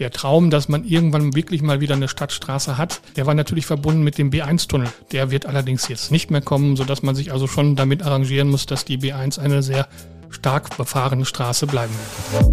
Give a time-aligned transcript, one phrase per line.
[0.00, 4.02] Der Traum, dass man irgendwann wirklich mal wieder eine Stadtstraße hat, der war natürlich verbunden
[4.02, 4.88] mit dem B1-Tunnel.
[5.12, 8.64] Der wird allerdings jetzt nicht mehr kommen, sodass man sich also schon damit arrangieren muss,
[8.64, 9.88] dass die B1 eine sehr
[10.30, 11.92] stark befahrene Straße bleiben
[12.32, 12.46] wird.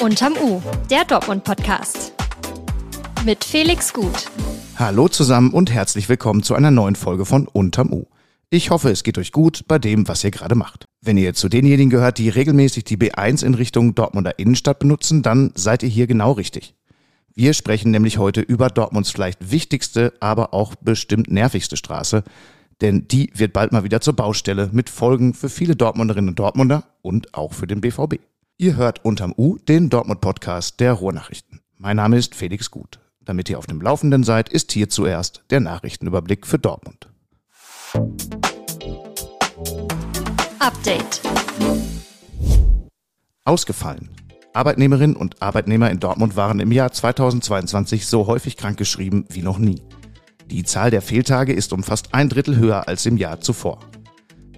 [0.00, 2.12] Unterm U, der Dortmund-Podcast.
[3.24, 4.28] Mit Felix Gut.
[4.76, 8.06] Hallo zusammen und herzlich willkommen zu einer neuen Folge von Unterm U.
[8.50, 10.86] Ich hoffe, es geht euch gut bei dem, was ihr gerade macht.
[11.04, 15.50] Wenn ihr zu denjenigen gehört, die regelmäßig die B1 in Richtung Dortmunder Innenstadt benutzen, dann
[15.56, 16.76] seid ihr hier genau richtig.
[17.34, 22.22] Wir sprechen nämlich heute über Dortmunds vielleicht wichtigste, aber auch bestimmt nervigste Straße,
[22.80, 26.84] denn die wird bald mal wieder zur Baustelle mit Folgen für viele Dortmunderinnen und Dortmunder
[27.02, 28.20] und auch für den BVB.
[28.56, 31.62] Ihr hört unterm U den Dortmund-Podcast der Ruhrnachrichten.
[31.78, 33.00] Mein Name ist Felix Gut.
[33.24, 37.11] Damit ihr auf dem Laufenden seid, ist hier zuerst der Nachrichtenüberblick für Dortmund.
[40.62, 41.20] Update.
[43.44, 44.10] Ausgefallen.
[44.52, 49.82] Arbeitnehmerinnen und Arbeitnehmer in Dortmund waren im Jahr 2022 so häufig krankgeschrieben wie noch nie.
[50.46, 53.80] Die Zahl der Fehltage ist um fast ein Drittel höher als im Jahr zuvor.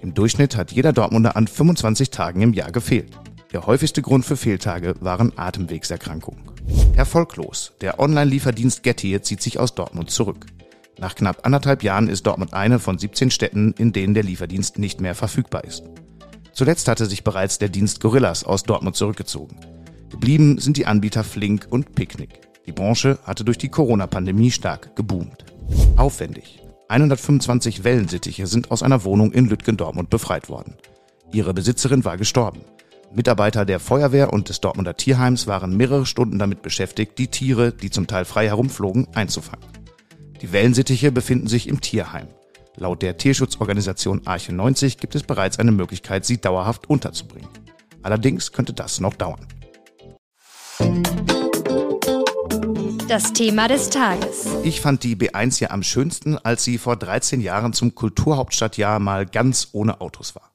[0.03, 3.19] Im Durchschnitt hat jeder Dortmunder an 25 Tagen im Jahr gefehlt.
[3.55, 6.45] Der häufigste Grund für Fehltage waren Atemwegserkrankungen.
[6.97, 7.73] Erfolglos.
[7.81, 10.45] Der Online-Lieferdienst Getir zieht sich aus Dortmund zurück.
[10.99, 15.01] Nach knapp anderthalb Jahren ist Dortmund eine von 17 Städten, in denen der Lieferdienst nicht
[15.01, 15.83] mehr verfügbar ist.
[16.53, 19.57] Zuletzt hatte sich bereits der Dienst Gorillas aus Dortmund zurückgezogen.
[20.11, 22.41] Geblieben sind die Anbieter Flink und Picknick.
[22.67, 25.45] Die Branche hatte durch die Corona-Pandemie stark geboomt.
[25.97, 26.63] Aufwendig.
[26.89, 30.77] 125 Wellensittiche sind aus einer Wohnung in Lütgendortmund befreit worden.
[31.33, 32.61] Ihre Besitzerin war gestorben.
[33.13, 37.91] Mitarbeiter der Feuerwehr und des Dortmunder Tierheims waren mehrere Stunden damit beschäftigt, die Tiere, die
[37.91, 39.65] zum Teil frei herumflogen, einzufangen.
[40.45, 42.29] Die Wellensittiche befinden sich im Tierheim.
[42.77, 47.49] Laut der Tierschutzorganisation Arche 90 gibt es bereits eine Möglichkeit, sie dauerhaft unterzubringen.
[48.03, 49.49] Allerdings könnte das noch dauern.
[53.09, 54.47] Das Thema des Tages.
[54.65, 59.25] Ich fand die B1 ja am schönsten, als sie vor 13 Jahren zum Kulturhauptstadtjahr mal
[59.25, 60.53] ganz ohne Autos war.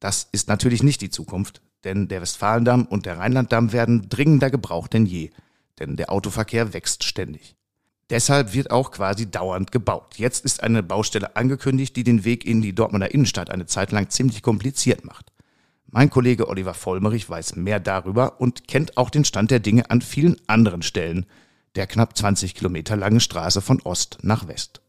[0.00, 4.94] Das ist natürlich nicht die Zukunft, denn der Westfalendamm und der Rheinlanddamm werden dringender gebraucht
[4.94, 5.32] denn je,
[5.80, 7.57] denn der Autoverkehr wächst ständig.
[8.10, 10.14] Deshalb wird auch quasi dauernd gebaut.
[10.16, 14.08] Jetzt ist eine Baustelle angekündigt, die den Weg in die Dortmunder Innenstadt eine Zeit lang
[14.08, 15.32] ziemlich kompliziert macht.
[15.90, 20.00] Mein Kollege Oliver Vollmerich weiß mehr darüber und kennt auch den Stand der Dinge an
[20.00, 21.26] vielen anderen Stellen
[21.74, 24.80] der knapp 20 Kilometer langen Straße von Ost nach West.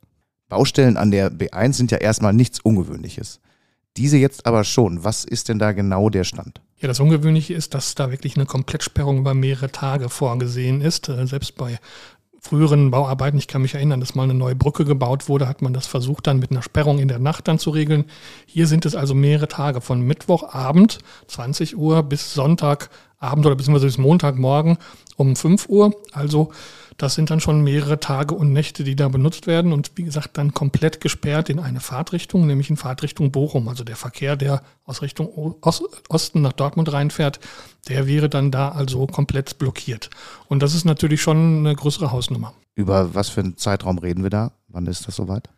[0.48, 3.40] Baustellen an der B1 sind ja erstmal nichts Ungewöhnliches.
[3.98, 5.04] Diese jetzt aber schon.
[5.04, 6.62] Was ist denn da genau der Stand?
[6.78, 11.10] Ja, das Ungewöhnliche ist, dass da wirklich eine Komplettsperrung über mehrere Tage vorgesehen ist.
[11.10, 11.78] Äh, selbst bei
[12.42, 15.74] früheren Bauarbeiten, ich kann mich erinnern, dass mal eine neue Brücke gebaut wurde, hat man
[15.74, 18.06] das versucht dann mit einer Sperrung in der Nacht dann zu regeln.
[18.46, 24.78] Hier sind es also mehrere Tage von Mittwochabend 20 Uhr bis Sonntagabend oder bis Montagmorgen
[25.18, 25.92] um 5 Uhr.
[26.14, 26.52] Also
[27.02, 30.38] das sind dann schon mehrere Tage und Nächte, die da benutzt werden und wie gesagt
[30.38, 33.70] dann komplett gesperrt in eine Fahrtrichtung, nämlich in Fahrtrichtung Bochum.
[33.70, 37.40] Also der Verkehr, der aus Richtung Osten nach Dortmund reinfährt,
[37.88, 40.10] der wäre dann da also komplett blockiert.
[40.48, 42.54] Und das ist natürlich schon eine größere Hausnummer.
[42.76, 44.52] Über was für einen Zeitraum reden wir da?
[44.68, 45.50] Wann ist das soweit?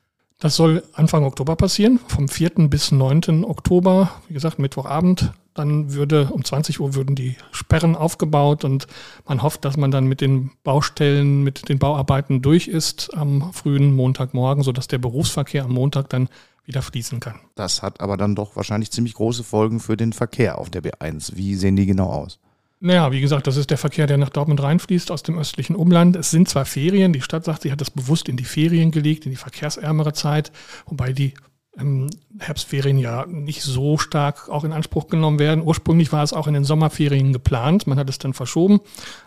[0.42, 2.68] Das soll Anfang Oktober passieren, vom 4.
[2.68, 3.46] bis 9.
[3.46, 8.88] Oktober, wie gesagt, Mittwochabend dann würde um 20 Uhr würden die Sperren aufgebaut und
[9.26, 13.94] man hofft, dass man dann mit den Baustellen, mit den Bauarbeiten durch ist am frühen
[13.94, 16.30] Montagmorgen, sodass der Berufsverkehr am Montag dann
[16.64, 17.40] wieder fließen kann.
[17.56, 21.36] Das hat aber dann doch wahrscheinlich ziemlich große Folgen für den Verkehr auf der B1.
[21.36, 22.40] Wie sehen die genau aus?
[22.84, 26.16] Naja, wie gesagt, das ist der Verkehr, der nach Dortmund reinfließt aus dem östlichen Umland.
[26.16, 29.26] Es sind zwar Ferien, die Stadt sagt, sie hat das bewusst in die Ferien gelegt,
[29.26, 30.52] in die verkehrsärmere Zeit,
[30.88, 31.36] wobei die
[31.78, 32.10] ähm,
[32.40, 35.64] Herbstferien ja nicht so stark auch in Anspruch genommen werden.
[35.64, 37.86] Ursprünglich war es auch in den Sommerferien geplant.
[37.86, 38.82] Man hat es dann verschoben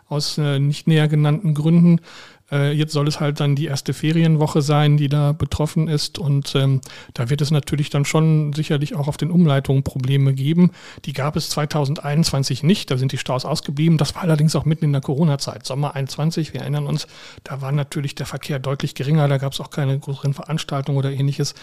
[0.09, 2.01] aus äh, nicht näher genannten Gründen.
[2.51, 6.19] Äh, jetzt soll es halt dann die erste Ferienwoche sein, die da betroffen ist.
[6.19, 6.81] Und ähm,
[7.15, 10.73] da wird es natürlich dann schon sicherlich auch auf den Umleitungen Probleme geben.
[11.05, 12.91] Die gab es 2021 nicht.
[12.91, 13.99] Da sind die Staus ausgeblieben.
[13.99, 15.67] Das war allerdings auch mitten in der Corona-Zeit.
[15.67, 17.07] Sommer 21, wir erinnern uns,
[17.45, 19.29] da war natürlich der Verkehr deutlich geringer.
[19.29, 21.55] Da gab es auch keine größeren Veranstaltungen oder ähnliches.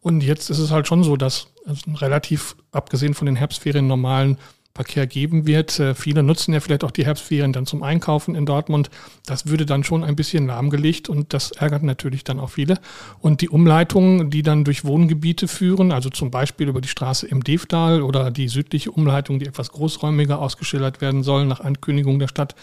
[0.00, 4.36] Und jetzt ist es halt schon so, dass es relativ, abgesehen von den Herbstferien, normalen
[4.74, 5.78] Verkehr geben wird.
[5.78, 8.90] Äh, viele nutzen ja vielleicht auch die Herbstferien dann zum Einkaufen in Dortmund.
[9.26, 12.78] Das würde dann schon ein bisschen lahmgelegt und das ärgert natürlich dann auch viele.
[13.20, 17.44] Und die Umleitungen, die dann durch Wohngebiete führen, also zum Beispiel über die Straße im
[17.44, 22.54] Devdal oder die südliche Umleitung, die etwas großräumiger ausgeschildert werden soll nach Ankündigung der Stadt,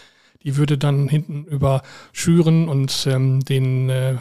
[0.43, 1.83] die würde dann hinten über
[2.13, 4.15] Schüren und ähm, den äh,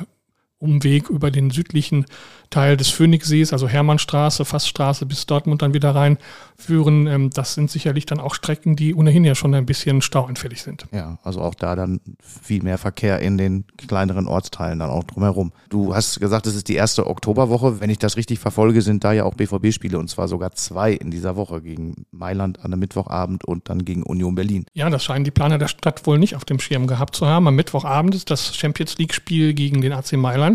[0.59, 2.07] Umweg über den südlichen
[2.51, 6.19] Teil des Phoenixsees, also Hermannstraße, Fassstraße bis Dortmund dann wieder rein
[6.57, 7.07] führen.
[7.07, 10.87] Ähm, das sind sicherlich dann auch Strecken, die ohnehin ja schon ein bisschen stauanfällig sind.
[10.91, 15.53] Ja, also auch da dann viel mehr Verkehr in den kleineren Ortsteilen dann auch drumherum.
[15.69, 17.81] Du hast gesagt, es ist die erste Oktoberwoche.
[17.81, 21.11] Wenn ich das richtig verfolge, sind da ja auch BVB-Spiele und zwar sogar zwei in
[21.11, 24.65] dieser Woche gegen Mailand an einem Mittwochabend und dann gegen Union Berlin.
[24.73, 27.47] Ja, das scheinen die Planer der Stadt wohl nicht auf dem Schirm gehabt zu haben.
[27.47, 30.48] Am Mittwochabend ist das Champions League-Spiel gegen den AC Mailand.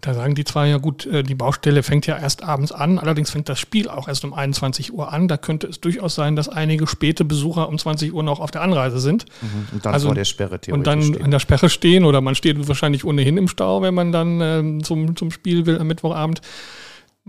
[0.00, 3.30] Da sagen die zwar ja gut, äh, die Baustelle fängt ja erst abends an, allerdings
[3.30, 5.28] fängt das Spiel auch erst um 21 Uhr an.
[5.28, 8.62] Da könnte es durchaus sein, dass einige späte Besucher um 20 Uhr noch auf der
[8.62, 9.26] Anreise sind.
[9.40, 9.68] Mhm.
[9.72, 11.24] Und dann also, vor der Sperre theoretisch Und dann stehen.
[11.24, 14.82] an der Sperre stehen oder man steht wahrscheinlich ohnehin im Stau, wenn man dann äh,
[14.82, 16.40] zum, zum Spiel will am Mittwochabend.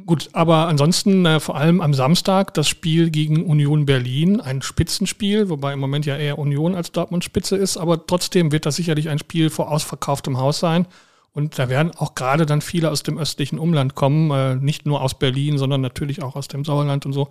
[0.06, 5.50] Gut, aber ansonsten äh, vor allem am Samstag das Spiel gegen Union Berlin, ein Spitzenspiel,
[5.50, 9.10] wobei im Moment ja eher Union als Dortmund Spitze ist, aber trotzdem wird das sicherlich
[9.10, 10.88] ein Spiel vor ausverkauftem Haus sein.
[11.34, 15.02] Und da werden auch gerade dann viele aus dem östlichen Umland kommen, äh, nicht nur
[15.02, 17.30] aus Berlin, sondern natürlich auch aus dem Sauerland und so.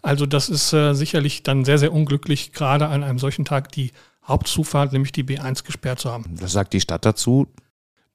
[0.00, 3.92] Also das ist äh, sicherlich dann sehr, sehr unglücklich, gerade an einem solchen Tag die
[4.26, 6.24] Hauptzufahrt, nämlich die B1, gesperrt zu haben.
[6.40, 7.46] Was sagt die Stadt dazu?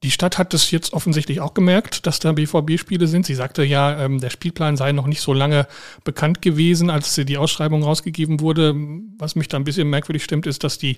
[0.04, 3.25] Die Stadt hat es jetzt offensichtlich auch gemerkt, dass da BVB-Spiele sind.
[3.25, 5.68] Sie sagte ja, ähm, der Spielplan sei noch nicht so lange
[6.04, 8.75] bekannt gewesen, als die Ausschreibung rausgegeben wurde.
[9.18, 10.98] Was mich da ein bisschen merkwürdig stimmt, ist, dass die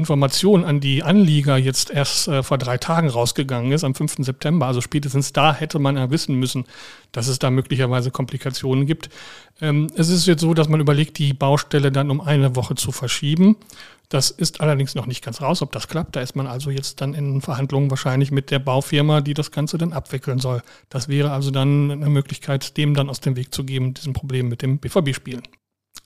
[0.00, 4.16] Information an die Anlieger jetzt erst äh, vor drei Tagen rausgegangen ist, am 5.
[4.18, 4.66] September.
[4.66, 6.64] Also spätestens da hätte man ja wissen müssen,
[7.12, 9.10] dass es da möglicherweise Komplikationen gibt.
[9.60, 12.90] Ähm, es ist jetzt so, dass man überlegt, die Baustelle dann um eine Woche zu
[12.90, 13.56] verschieben.
[14.08, 16.16] Das ist allerdings noch nicht ganz raus, ob das klappt.
[16.16, 19.78] Da ist man also jetzt dann in Verhandlungen wahrscheinlich mit der Baufirma, die das Ganze
[19.78, 20.62] dann abwickeln soll.
[20.88, 24.48] Das wäre also dann eine Möglichkeit, dem dann aus dem Weg zu geben, diesem Problem
[24.48, 25.42] mit dem BVB-Spielen.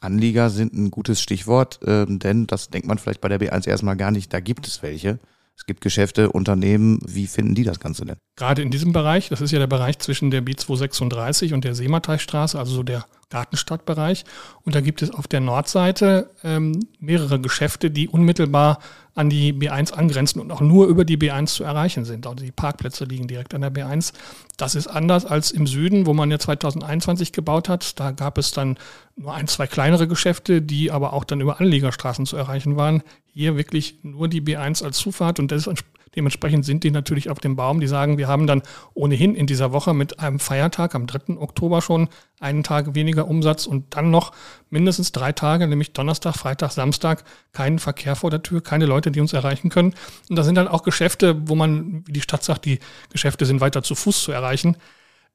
[0.05, 3.97] Anlieger sind ein gutes Stichwort, äh, denn das denkt man vielleicht bei der B1 erstmal
[3.97, 5.19] gar nicht, da gibt es welche.
[5.57, 8.17] Es gibt Geschäfte, Unternehmen, wie finden die das Ganze denn?
[8.37, 12.59] Gerade in diesem Bereich, das ist ja der Bereich zwischen der B236 und der Seemateichstraße,
[12.59, 13.05] also so der
[13.35, 14.25] Gartenstadtbereich.
[14.65, 18.79] Und da gibt es auf der Nordseite ähm, mehrere Geschäfte, die unmittelbar
[19.17, 22.27] an die B1 angrenzen und auch nur über die B1 zu erreichen sind.
[22.27, 24.13] Also die Parkplätze liegen direkt an der B1.
[24.57, 27.99] Das ist anders als im Süden, wo man ja 2021 gebaut hat.
[27.99, 28.79] Da gab es dann
[29.17, 33.03] nur ein, zwei kleinere Geschäfte, die aber auch dann über Anliegerstraßen zu erreichen waren.
[33.33, 35.85] Hier wirklich nur die B1 als Zufahrt und das ist
[36.17, 37.81] Dementsprechend sind die natürlich auf dem Baum.
[37.81, 38.63] Die sagen, wir haben dann
[38.95, 41.37] ohnehin in dieser Woche mit einem Feiertag am 3.
[41.39, 42.09] Oktober schon
[42.41, 44.33] einen Tag weniger Umsatz und dann noch
[44.71, 49.21] mindestens drei Tage, nämlich Donnerstag, Freitag, Samstag, keinen Verkehr vor der Tür, keine Leute, die
[49.21, 49.95] uns erreichen können.
[50.29, 52.79] Und da sind dann auch Geschäfte, wo man, wie die Stadt sagt, die
[53.11, 54.77] Geschäfte sind weiter zu Fuß zu erreichen.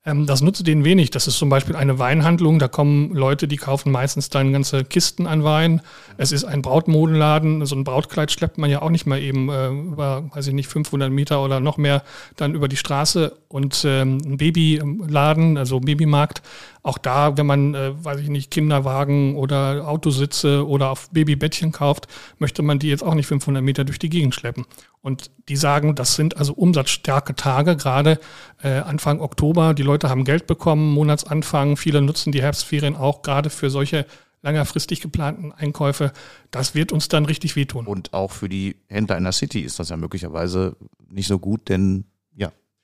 [0.05, 1.11] Ähm, das nutzt denen wenig.
[1.11, 2.59] Das ist zum Beispiel eine Weinhandlung.
[2.59, 5.81] Da kommen Leute, die kaufen meistens dann ganze Kisten an Wein.
[6.17, 7.65] Es ist ein Brautmodenladen.
[7.65, 10.69] So ein Brautkleid schleppt man ja auch nicht mal eben äh, über, weiß ich nicht,
[10.69, 12.03] 500 Meter oder noch mehr
[12.37, 13.35] dann über die Straße.
[13.49, 16.41] Und ähm, ein Babyladen, also Babymarkt,
[16.81, 22.07] auch da, wenn man, äh, weiß ich nicht, Kinderwagen oder Autositze oder auf Babybettchen kauft,
[22.37, 24.65] möchte man die jetzt auch nicht 500 Meter durch die Gegend schleppen.
[25.01, 28.19] Und die sagen, das sind also umsatzstarke Tage, gerade
[28.61, 29.73] äh, Anfang Oktober.
[29.73, 31.77] Die Leute haben Geld bekommen, Monatsanfang.
[31.77, 34.05] Viele nutzen die Herbstferien auch gerade für solche
[34.41, 36.11] längerfristig geplanten Einkäufe.
[36.51, 37.87] Das wird uns dann richtig wehtun.
[37.87, 40.77] Und auch für die Händler in der City ist das ja möglicherweise
[41.09, 42.05] nicht so gut, denn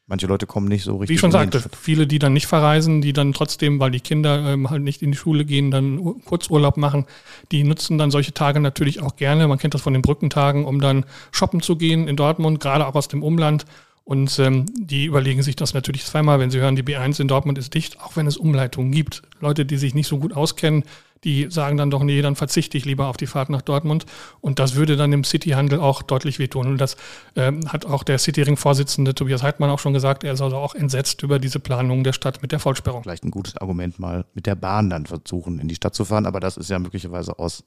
[0.07, 1.10] Manche Leute kommen nicht so richtig.
[1.10, 4.54] Wie ich schon sagte, viele, die dann nicht verreisen, die dann trotzdem, weil die Kinder
[4.54, 7.06] ähm, halt nicht in die Schule gehen, dann Kurzurlaub machen,
[7.52, 9.48] die nutzen dann solche Tage natürlich auch gerne.
[9.48, 12.94] Man kennt das von den Brückentagen, um dann shoppen zu gehen in Dortmund, gerade auch
[12.94, 13.66] aus dem Umland.
[14.06, 17.57] Und ähm, die überlegen sich das natürlich zweimal, wenn sie hören, die B1 in Dortmund
[17.57, 19.24] ist dicht, auch wenn es Umleitungen gibt.
[19.40, 20.83] Leute, die sich nicht so gut auskennen,
[21.24, 24.06] die sagen dann doch, nee, dann verzichte ich lieber auf die Fahrt nach Dortmund.
[24.42, 26.68] Und das würde dann im Cityhandel auch deutlich wehtun.
[26.68, 26.97] Und das
[27.35, 30.24] ähm, hat auch der Cityring-Vorsitzende Tobias Heidmann auch schon gesagt.
[30.24, 33.02] Er ist also auch entsetzt über diese Planung der Stadt mit der Vollsperrung.
[33.02, 36.28] Vielleicht ein gutes Argument mal mit der Bahn dann versuchen, in die Stadt zu fahren.
[36.28, 37.64] Aber das ist ja möglicherweise aus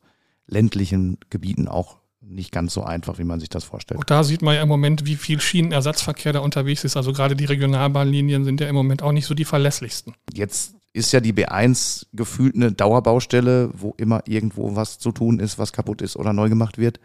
[0.47, 1.97] ländlichen Gebieten auch
[2.29, 3.99] nicht ganz so einfach, wie man sich das vorstellt.
[3.99, 6.97] Auch da sieht man ja im Moment, wie viel Schienenersatzverkehr da unterwegs ist.
[6.97, 10.15] Also gerade die Regionalbahnlinien sind ja im Moment auch nicht so die verlässlichsten.
[10.33, 15.59] Jetzt ist ja die B1 gefühlt eine Dauerbaustelle, wo immer irgendwo was zu tun ist,
[15.59, 17.01] was kaputt ist oder neu gemacht wird.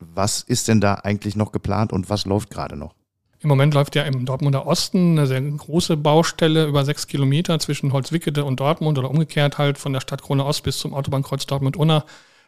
[0.00, 2.94] Was ist denn da eigentlich noch geplant und was läuft gerade noch?
[3.40, 7.92] Im Moment läuft ja im Dortmunder Osten eine sehr große Baustelle über sechs Kilometer zwischen
[7.92, 12.04] Holzwickede und Dortmund oder umgekehrt halt von der Stadt Krone Ost bis zum Autobahnkreuz Dortmund-Unna.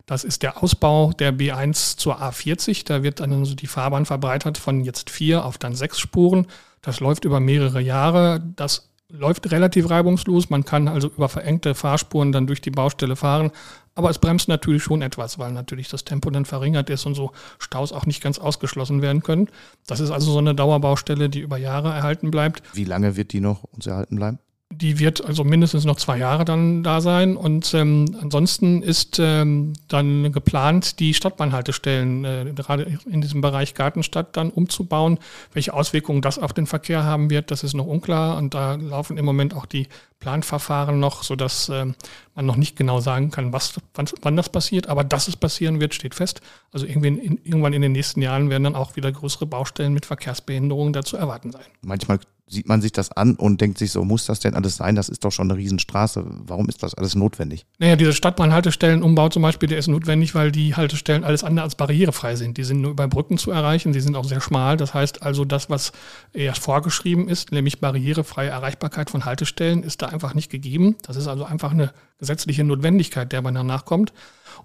[0.07, 2.85] Das ist der Ausbau der B1 zur A40.
[2.85, 6.47] Da wird dann also die Fahrbahn verbreitert von jetzt vier auf dann sechs Spuren.
[6.83, 8.43] Das läuft über mehrere Jahre.
[8.57, 10.51] Das läuft relativ reibungslos.
[10.51, 13.51] Man kann also über verengte Fahrspuren dann durch die Baustelle fahren.
[13.95, 17.31] Aber es bremst natürlich schon etwas, weil natürlich das Tempo dann verringert ist und so
[17.59, 19.49] Staus auch nicht ganz ausgeschlossen werden können.
[19.87, 22.63] Das ist also so eine Dauerbaustelle, die über Jahre erhalten bleibt.
[22.75, 24.39] Wie lange wird die noch uns erhalten bleiben?
[24.81, 27.37] Die wird also mindestens noch zwei Jahre dann da sein.
[27.37, 34.37] Und ähm, ansonsten ist ähm, dann geplant, die Stadtbahnhaltestellen äh, gerade in diesem Bereich Gartenstadt
[34.37, 35.19] dann umzubauen.
[35.53, 38.37] Welche Auswirkungen das auf den Verkehr haben wird, das ist noch unklar.
[38.37, 39.89] Und da laufen im Moment auch die
[40.25, 41.87] Planverfahren noch, sodass äh,
[42.35, 44.89] man noch nicht genau sagen kann, was, wann, wann, das passiert.
[44.89, 46.41] Aber dass es passieren wird, steht fest.
[46.73, 47.05] Also in,
[47.45, 51.53] irgendwann in den nächsten Jahren werden dann auch wieder größere Baustellen mit Verkehrsbehinderungen dazu erwarten
[51.53, 51.67] sein.
[51.83, 54.95] Manchmal sieht man sich das an und denkt sich so, muss das denn alles sein?
[54.95, 56.25] Das ist doch schon eine Riesenstraße.
[56.27, 57.65] Warum ist das alles notwendig?
[57.79, 62.37] Naja, diese Stadtbahnhaltestellenumbau zum Beispiel, der ist notwendig, weil die Haltestellen alles andere als barrierefrei
[62.37, 62.59] sind.
[62.59, 64.77] Die sind nur über Brücken zu erreichen, die sind auch sehr schmal.
[64.77, 65.93] Das heißt also, das, was
[66.33, 70.97] erst vorgeschrieben ist, nämlich barrierefreie Erreichbarkeit von Haltestellen, ist da einfach nicht gegeben.
[71.03, 74.13] Das ist also einfach eine gesetzliche Notwendigkeit, der man danach kommt.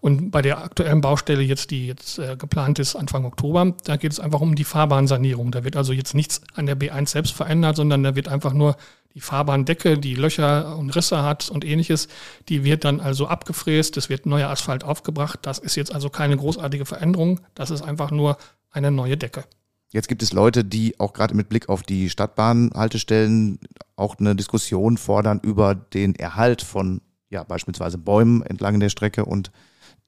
[0.02, 4.12] Und bei der aktuellen Baustelle jetzt, die jetzt äh, geplant ist Anfang Oktober, da geht
[4.12, 5.52] es einfach um die Fahrbahnsanierung.
[5.52, 8.76] Da wird also jetzt nichts an der B1 selbst verändert, sondern da wird einfach nur
[9.16, 12.08] die Fahrbahndecke, die Löcher und Risse hat und ähnliches,
[12.48, 15.40] die wird dann also abgefräst, es wird neuer Asphalt aufgebracht.
[15.42, 18.38] Das ist jetzt also keine großartige Veränderung, das ist einfach nur
[18.72, 19.46] eine neue Decke.
[19.92, 23.60] Jetzt gibt es Leute, die auch gerade mit Blick auf die Stadtbahnhaltestellen
[23.96, 29.52] auch eine Diskussion fordern über den Erhalt von ja, beispielsweise Bäumen entlang der Strecke und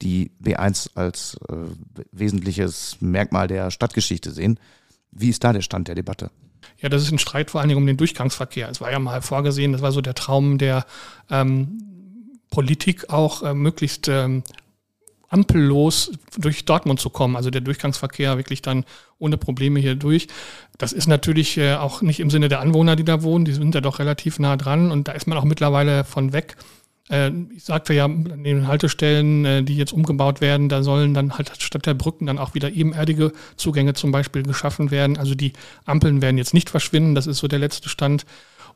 [0.02, 1.54] die B1 als äh,
[2.10, 4.58] wesentliches Merkmal der Stadtgeschichte sehen.
[5.10, 6.30] Wie ist da der Stand der Debatte?
[6.78, 8.68] Ja, das ist ein Streit vor allen Dingen um den Durchgangsverkehr.
[8.68, 10.84] Es war ja mal vorgesehen, das war so der Traum der
[11.30, 11.82] ähm,
[12.50, 14.42] Politik auch äh, möglichst ähm,
[15.28, 18.84] ampellos durch Dortmund zu kommen, also der Durchgangsverkehr wirklich dann
[19.18, 20.28] ohne Probleme hier durch.
[20.76, 23.74] Das ist natürlich äh, auch nicht im Sinne der Anwohner, die da wohnen, die sind
[23.74, 26.56] ja doch relativ nah dran und da ist man auch mittlerweile von weg.
[27.10, 31.36] Äh, ich sagte ja, an den Haltestellen, äh, die jetzt umgebaut werden, da sollen dann
[31.36, 35.16] halt statt der Brücken dann auch wieder ebenerdige Zugänge zum Beispiel geschaffen werden.
[35.16, 35.52] Also die
[35.84, 38.24] Ampeln werden jetzt nicht verschwinden, das ist so der letzte Stand.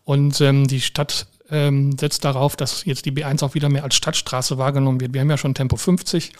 [0.05, 3.97] Und ähm, die Stadt ähm, setzt darauf, dass jetzt die B1 auch wieder mehr als
[3.97, 5.15] Stadtstraße wahrgenommen wird.
[5.15, 6.33] Wir haben ja schon Tempo 50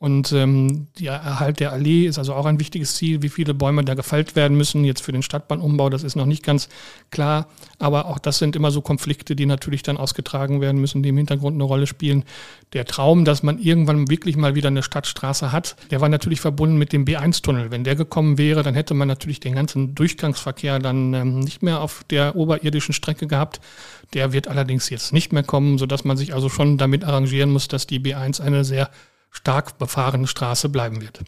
[0.00, 3.20] und ähm, der Erhalt der Allee ist also auch ein wichtiges Ziel.
[3.20, 6.42] Wie viele Bäume da gefällt werden müssen, jetzt für den Stadtbahnumbau, das ist noch nicht
[6.42, 6.70] ganz
[7.10, 7.48] klar.
[7.78, 11.18] Aber auch das sind immer so Konflikte, die natürlich dann ausgetragen werden müssen, die im
[11.18, 12.24] Hintergrund eine Rolle spielen.
[12.72, 16.78] Der Traum, dass man irgendwann wirklich mal wieder eine Stadtstraße hat, der war natürlich verbunden
[16.78, 17.70] mit dem B1-Tunnel.
[17.70, 21.82] Wenn der gekommen wäre, dann hätte man natürlich den ganzen Durchgangsverkehr dann ähm, nicht mehr
[21.82, 23.60] auf der oberirdischen Strecke gehabt.
[24.14, 27.68] Der wird allerdings jetzt nicht mehr kommen, sodass man sich also schon damit arrangieren muss,
[27.68, 28.88] dass die B1 eine sehr
[29.30, 31.24] stark befahrene Straße bleiben wird.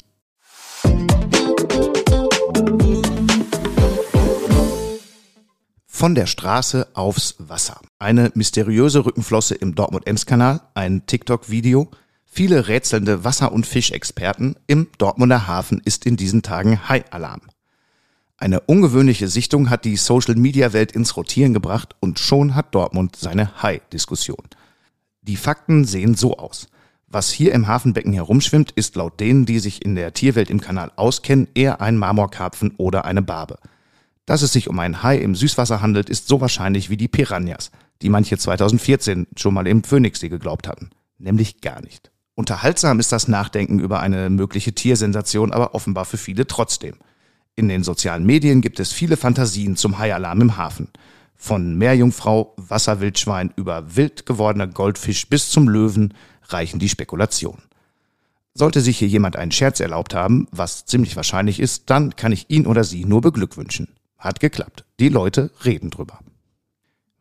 [5.86, 7.80] Von der Straße aufs Wasser.
[8.00, 11.90] Eine mysteriöse Rückenflosse im Dortmund-Ems-Kanal, ein TikTok-Video,
[12.24, 14.56] viele rätselnde Wasser- und Fischexperten.
[14.66, 17.42] Im Dortmunder Hafen ist in diesen Tagen Hai-Alarm.
[18.36, 24.48] Eine ungewöhnliche Sichtung hat die Social-Media-Welt ins Rotieren gebracht und schon hat Dortmund seine Hai-Diskussion.
[25.20, 26.66] Die Fakten sehen so aus.
[27.14, 30.90] Was hier im Hafenbecken herumschwimmt, ist laut denen, die sich in der Tierwelt im Kanal
[30.96, 33.58] auskennen, eher ein Marmorkarpfen oder eine Barbe.
[34.24, 37.70] Dass es sich um einen Hai im Süßwasser handelt, ist so wahrscheinlich wie die Piranhas,
[38.00, 40.88] die manche 2014 schon mal im Phoenixsee geglaubt hatten.
[41.18, 42.10] Nämlich gar nicht.
[42.34, 46.94] Unterhaltsam ist das Nachdenken über eine mögliche Tiersensation aber offenbar für viele trotzdem.
[47.56, 50.88] In den sozialen Medien gibt es viele Fantasien zum Haialarm im Hafen.
[51.36, 56.14] Von Meerjungfrau, Wasserwildschwein über wild gewordener Goldfisch bis zum Löwen–
[56.48, 57.62] reichen die Spekulationen.
[58.54, 62.50] Sollte sich hier jemand einen Scherz erlaubt haben, was ziemlich wahrscheinlich ist, dann kann ich
[62.50, 63.88] ihn oder sie nur beglückwünschen.
[64.18, 64.84] Hat geklappt.
[65.00, 66.20] Die Leute reden drüber.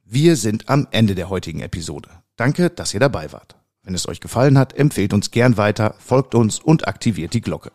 [0.05, 2.09] Wir sind am Ende der heutigen Episode.
[2.35, 3.55] Danke, dass ihr dabei wart.
[3.83, 7.71] Wenn es euch gefallen hat, empfehlt uns gern weiter, folgt uns und aktiviert die Glocke.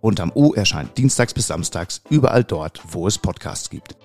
[0.00, 3.96] Unterm U erscheint dienstags bis samstags überall dort, wo es Podcasts gibt.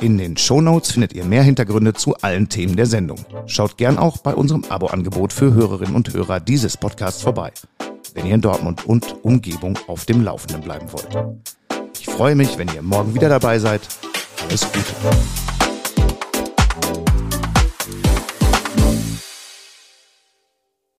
[0.00, 3.18] In den Shownotes findet ihr mehr Hintergründe zu allen Themen der Sendung.
[3.46, 7.50] Schaut gern auch bei unserem Abo-Angebot für Hörerinnen und Hörer dieses Podcasts vorbei,
[8.14, 11.08] wenn ihr in Dortmund und Umgebung auf dem Laufenden bleiben wollt.
[11.98, 13.80] Ich freue mich, wenn ihr morgen wieder dabei seid.
[14.48, 14.94] Alles Gute.